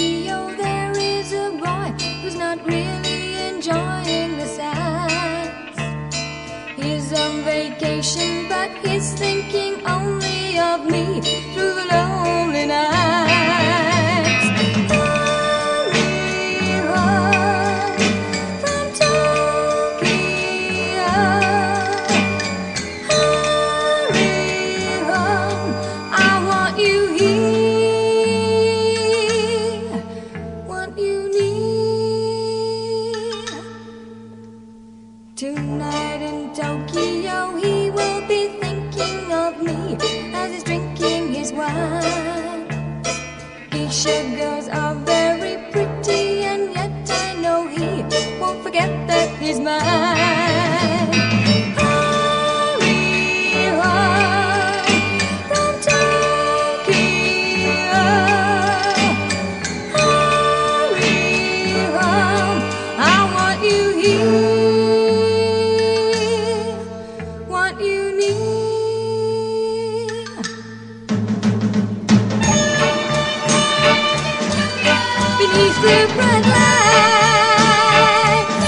[0.00, 1.92] Tokyo there is a boy
[2.22, 5.78] who's not really enjoying the sights.
[6.74, 11.49] He's on vacation, but he's thinking only of me
[35.40, 39.96] Tonight in Tokyo, he will be thinking of me
[40.34, 42.68] as he's drinking his wine.
[43.70, 44.89] Geisha girls are
[75.40, 75.46] The
[76.14, 76.44] bright
[78.44, 78.58] lights,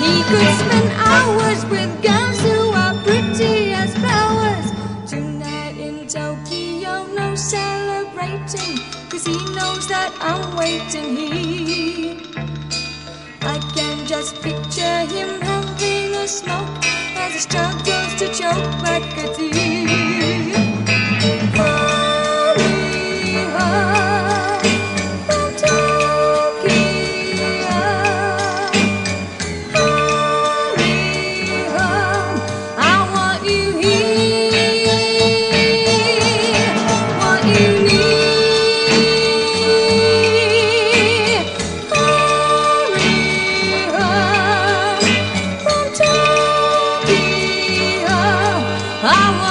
[0.00, 4.72] he could spend hours with girls who are pretty as flowers.
[5.06, 8.78] Tonight in Tokyo, no celebrating,
[9.10, 12.16] cause he knows that I'm waiting here.
[13.42, 16.84] I can just picture him having a smoke
[17.16, 19.83] as he struggles to choke back a tear.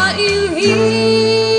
[0.04, 1.53] Want you here,